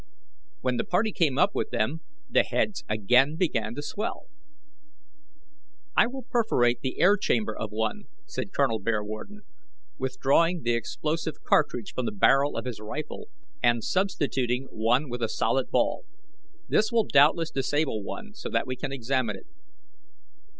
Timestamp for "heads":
2.41-2.83